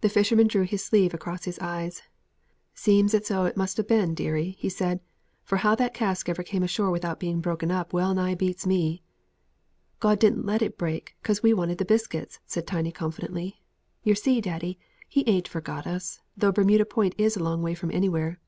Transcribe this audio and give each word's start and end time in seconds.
The 0.00 0.08
fisherman 0.08 0.48
drew 0.48 0.64
his 0.64 0.82
sleeve 0.84 1.14
across 1.14 1.44
his 1.44 1.60
eyes. 1.60 2.02
"Seems 2.74 3.14
as 3.14 3.28
though 3.28 3.44
it 3.44 3.56
must 3.56 3.76
ha' 3.76 3.86
been, 3.86 4.12
deary," 4.12 4.56
he 4.58 4.68
said; 4.68 4.98
"for 5.44 5.58
how 5.58 5.76
that 5.76 5.94
cask 5.94 6.28
ever 6.28 6.42
came 6.42 6.64
ashore 6.64 6.90
without 6.90 7.20
being 7.20 7.40
broken 7.40 7.70
up 7.70 7.92
well 7.92 8.12
nigh 8.12 8.34
beats 8.34 8.66
me." 8.66 9.04
"God 10.00 10.18
didn't 10.18 10.44
let 10.44 10.62
it 10.62 10.76
break, 10.76 11.14
'cos 11.22 11.44
we 11.44 11.54
wanted 11.54 11.78
the 11.78 11.84
biscuits," 11.84 12.40
said 12.44 12.66
Tiny 12.66 12.90
confidently; 12.90 13.62
"yer 14.02 14.16
see, 14.16 14.40
daddy, 14.40 14.80
He 15.08 15.22
ain't 15.28 15.46
forgot 15.46 15.86
us, 15.86 16.18
though 16.36 16.50
Bermuda 16.50 16.84
Point 16.84 17.14
is 17.16 17.36
a 17.36 17.40
long 17.44 17.62
way 17.62 17.74
from 17.76 17.92
anywhere." 17.92 18.40